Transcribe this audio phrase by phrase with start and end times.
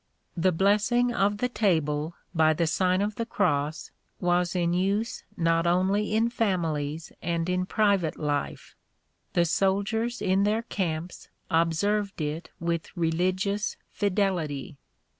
[0.33, 5.23] "J The blessing of the table by the Sign of the Cross was in use
[5.37, 8.73] not only in families and in private life;
[9.33, 14.79] the soldiers in their camps observed it with religious fidelity.